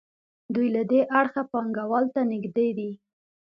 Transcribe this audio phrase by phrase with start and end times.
[0.53, 2.91] دوی له دې اړخه پانګوال ته نږدې دي.